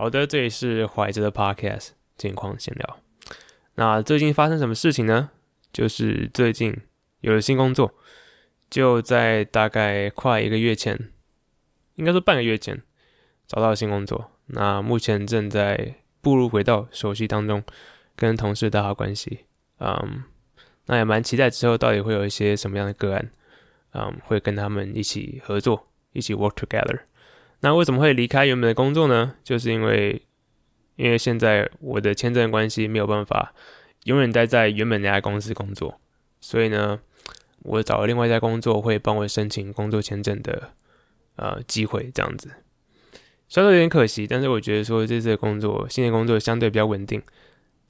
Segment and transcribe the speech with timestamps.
[0.00, 3.00] 好的，这里是怀哲的 Podcast 近况闲聊。
[3.74, 5.28] 那最近发生什么事情呢？
[5.74, 6.74] 就是最近
[7.20, 7.92] 有了新工作，
[8.70, 11.10] 就在大概快一个月前，
[11.96, 12.82] 应该说半个月前
[13.46, 14.30] 找到了新工作。
[14.46, 17.62] 那目前正在步入轨道熟悉当中，
[18.16, 19.40] 跟同事打好关系。
[19.80, 20.24] 嗯，
[20.86, 23.30] 那也蛮期待之后到底会有一些什么样的个案，
[23.92, 27.00] 嗯，会跟他们一起合作，一起 work together。
[27.60, 29.34] 那为什么会离开原本的工作呢？
[29.44, 30.22] 就是因为，
[30.96, 33.52] 因为现在我的签证关系没有办法
[34.04, 36.00] 永远待在原本那家公司工作，
[36.40, 37.00] 所以呢，
[37.62, 40.70] 我找了另外一家工作会帮我申请工作签证的
[41.36, 42.50] 呃机会，这样子。
[43.48, 47.20] 虽然说有点可惜，但是我觉得说这次的工作，新的工作相对比较稳定，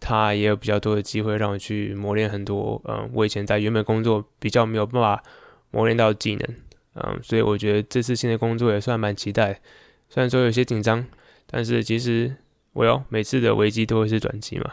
[0.00, 5.22] 它也有比较多的机会让我去磨练很多，嗯、我以前在原本工作比较没有办法
[5.70, 6.56] 磨练到的技能。
[6.94, 9.60] 嗯，所以我觉得这次新的工作也算蛮期待，
[10.08, 11.06] 虽然说有些紧张，
[11.46, 12.34] 但是其实
[12.72, 14.72] 我哟每次的危机都会是转机嘛。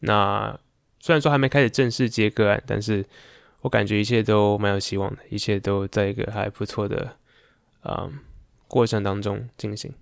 [0.00, 0.58] 那
[0.98, 3.04] 虽然说还没开始正式接个案，但是
[3.60, 7.16] 我感觉一切都蛮有希望的，一切都在一个还不错的
[7.84, 8.12] 嗯
[8.66, 9.92] 过程当中进行。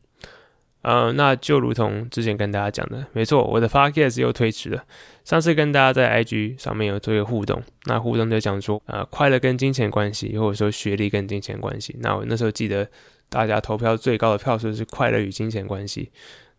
[0.83, 4.83] 呃，那就如同之前跟大家讲的，没错，我的 podcast 又推迟了。
[5.25, 11.95] 上次跟大家在 IG 上面有做一个互动，那互动就讲说，呃，快乐跟金钱关系，或者说学历跟金钱关系。
[12.01, 12.89] 那我那时候记得
[13.29, 16.11] 大家投票最高的票数是快乐与金钱关系。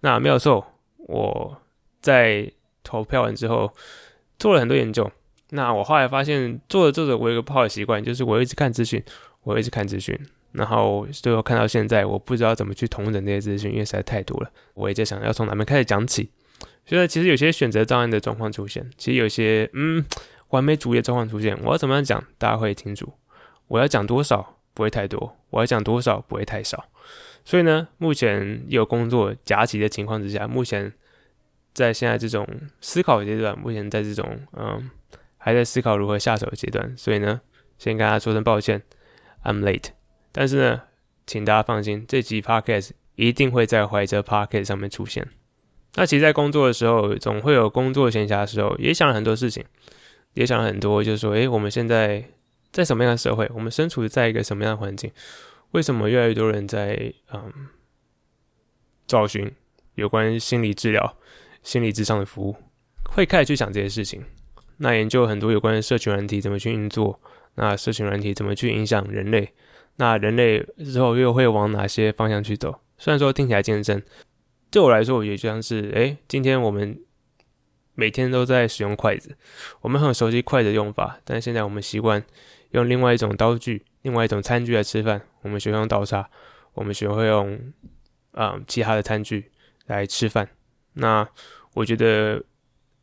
[0.02, 0.66] 那没有错，
[0.98, 1.58] 我
[2.00, 2.52] 在
[2.84, 3.74] 投票完之后
[4.38, 5.10] 做了很多研究。
[5.50, 9.04] 那我后来发现，做着做着，我有一个不好的习惯，就是我一直看资讯，
[9.44, 10.18] 我一直看资讯。
[10.52, 14.52] 然后最后看到现在，我不知道怎么去统整这些资讯，因为实在太多了。
[14.74, 16.32] 我也在想要从哪边开始讲起。
[16.86, 20.04] 现在其实有些选择障碍的状况出现，其实有些嗯
[20.50, 21.58] 完美主义的状况出现。
[21.64, 23.14] 我要怎么样讲，大家会清楚。
[23.68, 26.86] 我要讲多少不会太多，我要讲多少不会太少。
[27.46, 30.92] 所以呢，目前有工作夹击的情况之下，目前
[31.74, 32.46] 在现在这种
[32.82, 34.90] 思考阶段，目前在这种嗯
[35.38, 36.94] 还在思考如何下手的阶段。
[36.98, 37.42] 所以呢，
[37.78, 38.84] 先跟大家说声抱歉
[39.44, 39.92] ，I'm late。
[40.31, 40.81] 但是呢，
[41.25, 45.28] 请大家放心，这集 podcast 一定会在怀哲 podcast 上面出现。
[45.96, 49.66] 那其实，在工作的时候，总会有工作闲暇的时候，也想了很多事情，
[50.34, 52.24] 也想了很多，就是说，诶，我们现在
[52.72, 53.50] 在什么样的社会？
[53.53, 55.12] 我们身处在一个什么样的环境？
[55.72, 57.52] 为什么越来越多人在嗯
[59.08, 59.52] 找寻
[59.96, 61.18] 有关心理治疗、
[61.62, 62.56] 心理咨商的服务？
[63.09, 64.24] 会开始去想这些事情。
[64.78, 67.19] 那研究很多有关社群软体怎么去运作，
[67.56, 69.53] 那社群软体怎么去影响人类？
[70.01, 72.79] 那人类之后又会往哪些方向去走？
[72.97, 74.01] 虽然说听起来艰深，
[74.72, 77.00] 对我来说，我觉得就像是，诶，今天我们
[77.94, 79.38] 每天都在使用筷子，
[79.81, 82.23] 我们很熟悉筷子用法，但现在我们习惯
[82.72, 85.22] 用另外一种刀具、另外一种餐具来吃饭。
[85.44, 86.28] 我们学会用刀叉，
[86.73, 87.59] 我们学会用、
[88.33, 89.51] 嗯、其他的餐具
[89.85, 90.50] 来吃饭。
[90.94, 91.29] 那
[91.75, 92.44] 我觉得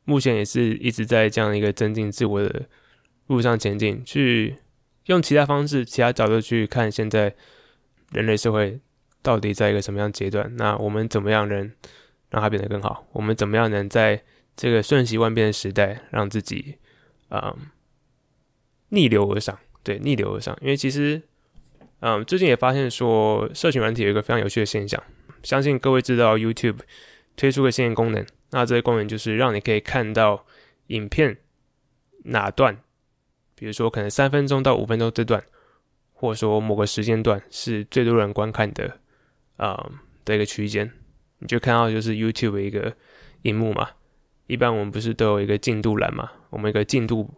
[0.05, 2.63] 目前也是一直在这样一个增进自我的
[3.29, 4.57] 路上前进，去。
[5.09, 7.35] 用其他方式、其他角度去看现在
[8.13, 8.79] 人类社会
[9.23, 10.55] 到底在一个什么样阶段？
[10.57, 11.59] 那我们怎么样能
[12.31, 13.07] 让它变得更好？
[13.13, 14.23] 我们怎么样能在
[14.55, 16.77] 这个瞬息万变的时代，让自己
[17.29, 17.67] 啊、嗯、
[18.91, 19.59] 逆流而上？
[19.83, 20.57] 对，逆流而上。
[20.61, 21.23] 因为其实，
[22.01, 25.03] 嗯，最近也发现说，社群软体有一个非常有趣的现象。
[25.43, 26.81] 相信各位知道，YouTube
[27.35, 30.45] 推出个新的功能，那这个功能就是让你可以看到
[30.89, 31.39] 影片
[32.25, 32.79] 哪段。
[33.59, 35.43] 比如说，可能三分钟到五分钟这段，
[36.13, 38.99] 或者说某个时间段是最多人观看的，
[39.57, 39.91] 啊、
[40.25, 40.91] 的一个区间，
[41.39, 42.95] 你就看到就是 YouTube 一个
[43.43, 43.91] 荧幕嘛。
[44.47, 46.31] 一般我们不是都有一个进度栏嘛？
[46.51, 47.29] 我们一个进度，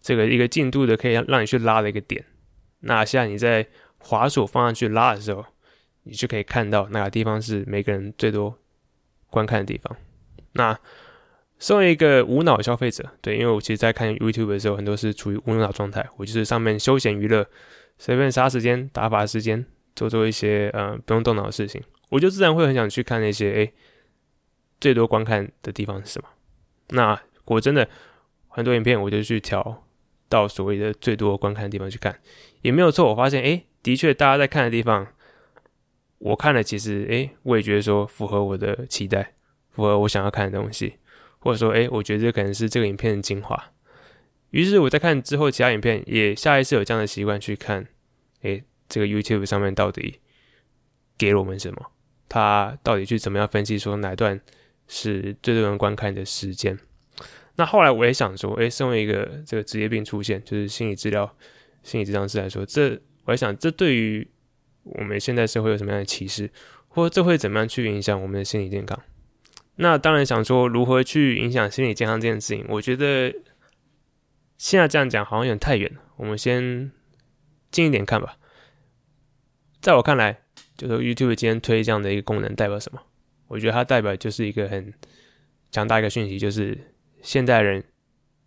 [0.00, 2.24] 这个一个进度的可以让你去拉的一个点。
[2.80, 3.66] 那现在你在
[3.98, 5.44] 滑鼠放上去拉的时候，
[6.02, 8.58] 你就可以看到哪个地方是每个人最多
[9.30, 9.96] 观看的地方。
[10.52, 10.78] 那
[11.62, 16.04] 身为一个无脑消费者，对，因为我其实，在看 YouTube 的时候，很多是处于无脑状态。
[16.16, 17.46] 我就是上面休闲娱乐，
[17.98, 19.64] 随便杀时间、打发时间，
[19.94, 21.80] 做做一些呃不用动脑的事情，
[22.10, 23.72] 我就自然会很想去看那些诶
[24.80, 26.28] 最多观看的地方是什么。
[26.88, 27.88] 那果真的
[28.48, 29.84] 很多影片，我就去调
[30.28, 32.18] 到所谓的最多观看的地方去看，
[32.62, 33.08] 也没有错。
[33.10, 35.06] 我发现诶的确大家在看的地方，
[36.18, 39.34] 我看了，其实诶我也觉得说符合我的期待，
[39.70, 40.94] 符合我想要看的东西。
[41.42, 43.72] 或者说，诶，我觉得这可能是这个影片的精华。
[44.50, 47.86] 于是我在看之后其他影片，也下一次有这样的习惯去看，
[48.42, 50.20] 诶，这个 YouTube 上面到底
[51.18, 51.90] 给了我们什么？
[52.28, 54.40] 他到底去怎么样分析说哪段
[54.86, 56.78] 是最多人观看的时间？
[57.56, 61.36] 那后来我也想说，诶，身为一个这个职业病出现，就是心理治疗、
[61.82, 62.90] 心理治疗师来说，这
[63.24, 64.26] 我在想，这对于
[64.84, 66.50] 我们现在社会有什么样的启示？
[66.88, 69.00] 或这会怎么样去影响我们的心理健康？
[69.76, 73.34] 那当然想说如何去影响心理健康这件事情，我觉得
[74.58, 76.00] 现在这样讲好像有点太远了。
[76.16, 76.92] 我们先
[77.70, 78.36] 近一点看吧。
[79.80, 80.42] 在我看来，
[80.76, 83.00] 就是 YouTube 今天推这样的一个功能代表什么？
[83.48, 84.92] 我觉得它代表就是一个很
[85.70, 86.78] 强大一个讯息，就是
[87.22, 87.82] 现代人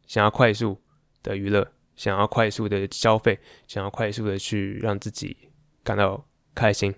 [0.07, 0.79] 想要快速
[1.21, 3.37] 的娱乐，想要快速的消费，
[3.67, 5.35] 想要快速的去让自己
[5.83, 6.93] 感到开心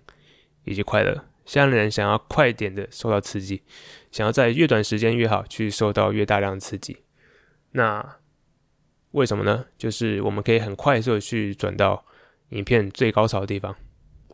[0.66, 1.26] 以及快乐。
[1.48, 3.64] 现在的人想要快点的受到刺激，
[4.12, 6.98] 想要在越短时间越好去受到越大量的刺激。
[7.72, 8.18] 那
[9.12, 9.66] 为什么呢？
[9.78, 12.04] 就是我们可以很快速的去转到
[12.50, 13.74] 影片最高潮的地方，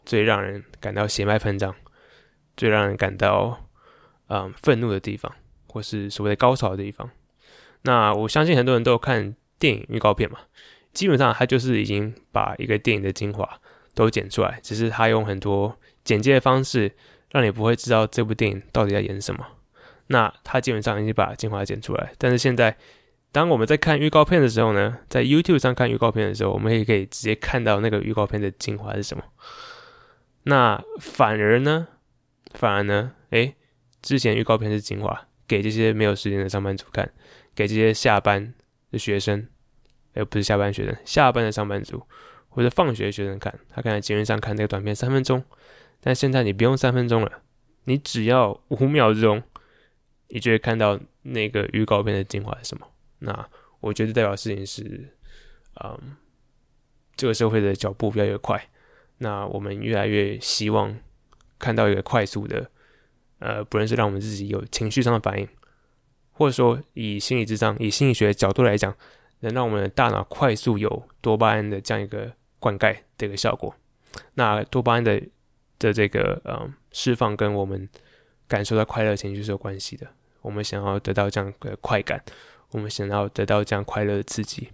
[0.04, 1.75] 最让人感到血脉喷张，
[2.57, 3.69] 最让人感到
[4.30, 5.31] 嗯愤怒的地方，
[5.68, 7.07] 或是所谓的高潮的地方。
[7.83, 10.39] 那我相信很多人都有看电影预告片嘛，
[10.94, 13.62] 基本上他就是已经把一个电影的精华
[13.94, 15.77] 都剪出来，只是他用很多。
[16.03, 16.91] 简介的方式
[17.31, 19.45] 让你不会知道这部电影到底在演什么。
[20.07, 22.75] 那他基本上已经把精华剪出来，但是现在
[23.31, 29.23] 当我们在看预告片的时候呢，在 YouTube 上看预告片的时候，我们也可以直接看到那个预告片的精华是什么。
[30.44, 31.88] 那反而呢，
[32.53, 33.55] 反而呢，诶，
[34.01, 37.09] 之前预告片是精华，给这些没有时间的上班族看，
[37.55, 38.53] 给这些下班
[38.91, 39.47] 的学生，
[40.15, 42.03] 诶，不是下班学生，下班的上班族
[42.50, 45.41] 或者放学的学生看，他可能基本上看这个短片三分钟。
[46.05, 47.31] 但现在你不用三分钟了，
[47.85, 49.41] 你只要五秒钟，
[50.27, 52.85] 你就会看到那个预告片的精华是什么。
[53.19, 55.15] 那我觉得代表事情是，
[55.81, 56.17] 嗯，
[57.15, 58.69] 这个社会的脚步越来越快，
[59.19, 61.00] 那我们越来越希望
[61.57, 62.69] 看到一个快速的，
[63.39, 65.47] 呃，不论是让我们自己有情绪上的反应，
[66.33, 68.94] 或者说以心理智商、以心理学的角度来讲，
[69.39, 73.73] 能让我们的大脑快速有多巴胺的这样一个灌溉的一个效果。
[74.33, 75.23] 那多巴胺的。
[75.83, 77.88] 的这个嗯释放跟我们
[78.47, 80.07] 感受到快乐情绪是有关系的。
[80.41, 82.24] 我们想要得到这样的快感，
[82.71, 84.69] 我们想要得到这样快乐的刺激。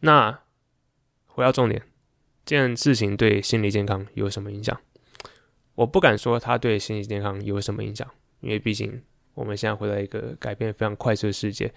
[0.00, 0.40] 那
[1.26, 1.82] 回到重点，
[2.44, 4.80] 这件事情对心理健康有什么影响？
[5.74, 8.08] 我不敢说它对心理健康有什么影响，
[8.40, 9.02] 因为毕竟
[9.34, 11.72] 我们现在回到一个改变非常快速的世界，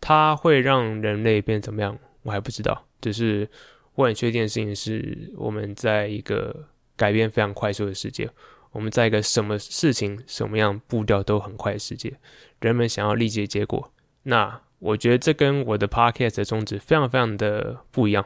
[0.00, 1.98] 它会让人类变怎么样？
[2.22, 2.86] 我还不知道。
[3.00, 3.48] 只是
[3.94, 6.68] 我很确定的事情是，我们在一个
[7.02, 8.30] 改变非常快速的世界，
[8.70, 12.16] 我们在一个什么事情、什么样步调都很快的世界，
[12.60, 13.92] 人们想要立即的结果。
[14.22, 18.24] 那我觉得这跟我的 podcast 的宗旨非常非常的不一样，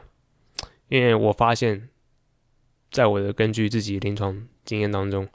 [0.89, 1.89] 因为我发现，
[2.91, 5.27] 在我的根据自己临床经验当中，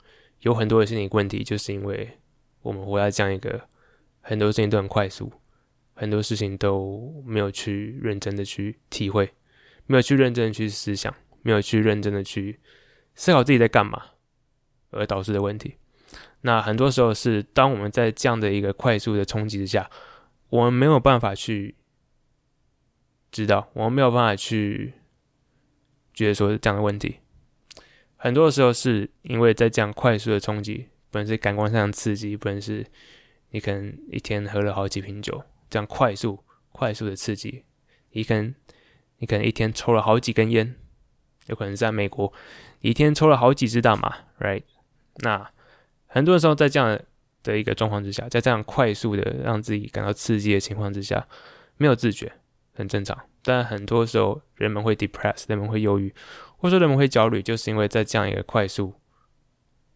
[0.42, 2.18] 有很多的心理问题，就是因为
[2.62, 3.60] 我们活在这样一个
[4.20, 5.32] 很多事情都很快速，
[5.94, 9.28] 很多事情都没有去认真的去体会，
[9.86, 11.12] 没有去认真的去思想，
[11.42, 12.60] 没有去认真的去。
[13.14, 14.02] 思考自己在干嘛，
[14.90, 15.76] 而导致的问题。
[16.42, 19.88] 那很多时候是当我们在这样的一个快速的冲击之下，
[20.48, 21.76] 我们没有办法去
[23.30, 24.94] 知道，我们没有办法去
[26.12, 27.18] 觉得说这样的问题。
[28.16, 32.86] 很多时候是因为在这样快速的冲击，不论是感官上的刺激，不论是
[33.50, 36.42] 你可能一天喝了好几瓶酒，这样快速、
[36.72, 37.64] 快速的刺激，
[38.10, 38.54] 你可能
[39.18, 40.74] 你可能一天抽了好几根烟，
[41.46, 42.32] 有可能在美国。
[42.82, 44.64] 一天抽了好几支大麻，right？
[45.16, 45.50] 那
[46.06, 47.00] 很多时候在这样
[47.42, 51.26] 的一个状况之下，在这样快速的让自己感到刺激的情况之下，
[51.76, 52.32] 没有自觉，
[52.74, 53.16] 很正常。
[53.44, 56.12] 但很多时候人们会 depress，人们会忧郁，
[56.56, 58.94] 或者说人们会焦虑，就是因为在这样一个快速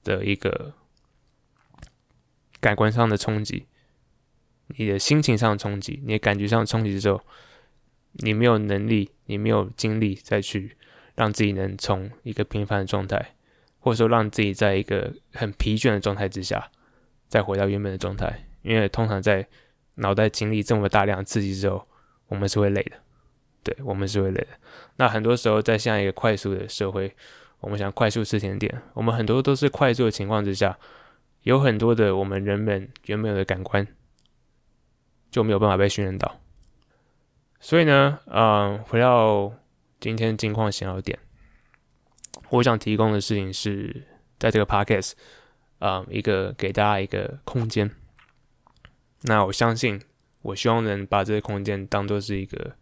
[0.03, 0.73] 的一个
[2.61, 3.67] 感官上的冲击，
[4.69, 7.21] 你的心情上的冲击，你的感觉上的冲击之后，
[8.13, 10.77] 你没有能力，你没有精力再去。
[11.17, 13.35] 让自己能从一个平凡的状态，
[13.81, 16.71] 或者说让自己在一个很疲倦的状态之下，
[17.27, 18.47] 再回到原本的状态。
[18.63, 19.47] 因为通常在
[19.95, 21.87] 脑袋经历这么大量刺激之后，
[22.29, 22.93] 我们是会累的。
[23.63, 24.49] 对，我们是会累的。
[24.97, 27.15] 那很多时候在像一个快速的社会，
[27.61, 30.79] 我们想快速吃甜点，我们很多都是快速的情况之下，
[31.43, 33.87] 有很多的我们人们原本的感官
[35.31, 36.41] 就没有办法被训练到。
[37.59, 39.53] 所以呢，嗯，回到。
[39.99, 41.19] 今天近况想要点，
[42.51, 44.07] 我想提供的事情是
[44.39, 45.13] 在这个 podcast
[45.79, 47.91] 啊、呃，一个给大家一个空间。
[49.23, 50.01] 那我相信，
[50.43, 52.77] 我希望能把这个空间当做是一个，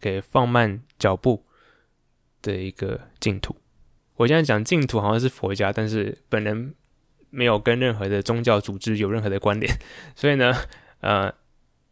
[0.00, 1.44] 可以放慢脚步
[2.40, 3.54] 的一个净土。
[4.14, 6.74] 我现在讲净土好像是佛家，但是本人
[7.28, 9.78] 没有跟任何的宗教组织有任何的关联，
[10.14, 10.54] 所以呢，
[11.00, 11.32] 呃，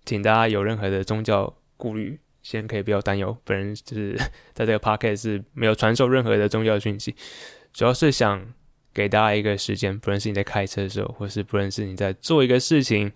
[0.06, 2.18] 请大家有任何的宗教顾虑。
[2.44, 4.14] 先可以不要担忧，本人就是
[4.54, 7.16] 在这个 podcast 是没有传授任何的宗教讯息，
[7.72, 8.46] 主要是想
[8.92, 13.10] 给大家一个时间，不论是你在开车的时候，或是不论是你在做一个事情，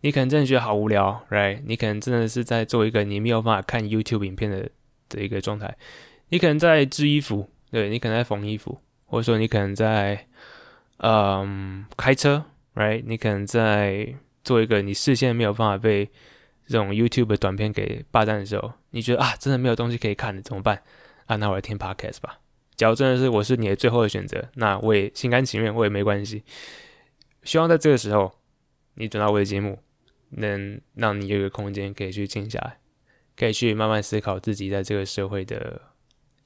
[0.00, 1.62] 你可能真的觉得好无聊，right？
[1.64, 4.68] 你可能真的是在做一个你没有办法看 YouTube 影片的
[5.08, 5.74] 的一个状态，
[6.30, 10.26] 你可能在织衣服，对，你可能在缝衣服，或者说你可能在
[10.98, 13.02] 嗯开车，right？
[13.06, 14.12] 你可能在
[14.42, 16.10] 做一个你视线没有办法被
[16.72, 20.82] 这种 YouTube 短片给霸占的时候，你觉得啊，真的没有东西可以看了，怎么办？
[21.26, 22.40] 啊，那我来听 Podcast 吧。
[22.74, 26.42] 假如真的是我是你的最后的选择，那我也心甘情愿，我也没关系。
[27.44, 28.32] 希望在这个时候，
[28.94, 29.78] 你转到我的节目，
[30.30, 32.78] 能让你有一个空间可以去静下来，
[33.36, 35.80] 可以去慢慢思考自己在这个社会的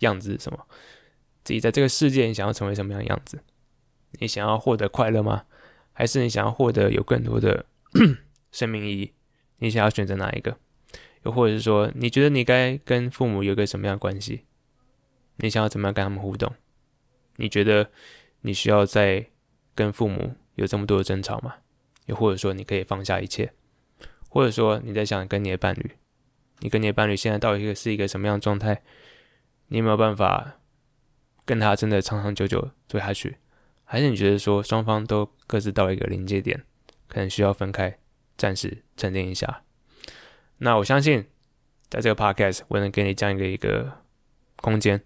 [0.01, 0.67] 样子是什么，
[1.45, 3.39] 自己在这个世界你想要成为什么样的样子？
[4.19, 5.45] 你想要获得快乐吗？
[5.93, 7.65] 还是你想要获得有更多的
[8.51, 9.13] 生命意义？
[9.59, 10.59] 你想要选择哪一个？
[11.23, 14.45] 又或者是说，你觉得你该跟父母有个什么样的关系？
[15.37, 16.55] 你想要怎么样跟他们互动？
[17.37, 17.91] 你觉得
[18.43, 19.27] 你需要再
[19.75, 21.57] 跟父母有这么多的争吵吗？
[22.07, 23.53] 又或者说你可以放下一切？
[24.29, 25.91] 或者说你在想跟你的伴侣，
[26.61, 28.83] 你跟你的伴侣现在到底是一个什么样的状态？
[29.69, 30.61] 你有没有办法
[31.45, 33.39] 跟他真的长长久久走下去？
[33.85, 36.65] 还是你觉得说双方都各自到一个临界点，
[37.09, 37.99] 可能需要分开，
[38.37, 39.63] 暂时沉淀一下？
[40.59, 41.27] 那我相信，
[41.89, 44.03] 在这个 podcast 我能给你这样一个一个
[44.57, 45.03] 空间。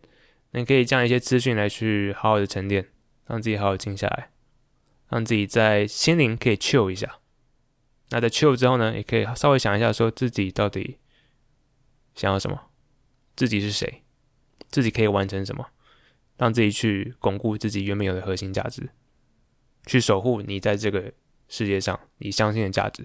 [0.52, 2.88] 你可以将一些资讯来去好好的沉淀，
[3.26, 4.30] 让自己好好静下来，
[5.08, 7.20] 让自己在心灵可以 chill 一下。
[8.08, 10.98] 那在 chill 之后呢，也可以稍微想一下，说自己到底
[12.16, 12.70] 想要什么，
[13.36, 14.02] 自己是谁，
[14.68, 15.68] 自己可以完成什么，
[16.36, 18.90] 让自己去巩固自己原本有的核心价值，
[19.86, 21.12] 去守护你在这个
[21.46, 23.04] 世界上你相信的价值。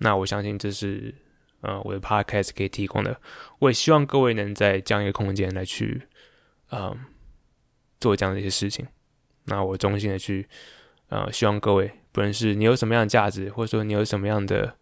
[0.00, 1.14] 那我相信这是
[1.62, 3.18] 呃我的 podcast 可以提供的。
[3.60, 6.02] 我也希望各位能在这样一个空间来去。
[6.72, 6.96] 嗯，
[7.98, 8.86] 做这样的一些事情，
[9.46, 10.48] 那我衷心的去，
[11.08, 14.76] 呃，希望各位，不论是你有什么样的价值，或者说你有什么样的，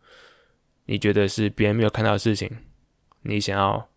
[0.84, 2.58] 你觉得是别人没有看到的事情，
[3.22, 3.88] 你想要，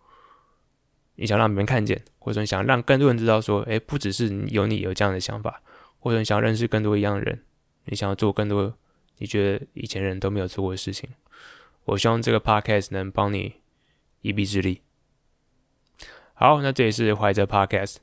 [1.16, 5.62] 你想让别人看见，或者说你想让更多人知道，说，诶，不只是有你有这样的想法，
[6.00, 7.44] 或者你想认识更多一样的人，
[7.88, 8.74] 你想要做更多
[9.22, 11.08] 你觉得以前人都没有做过的事情，
[11.86, 13.62] 我希望这个 podcast 能帮你
[14.22, 14.82] 一臂之力。
[16.34, 17.98] 好，那这里是怀哲 Podcast，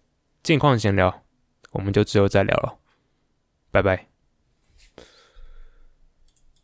[0.45, 1.25] 近况闲聊，
[1.73, 2.79] 我们就之后再聊了，
[3.73, 4.08] 拜拜。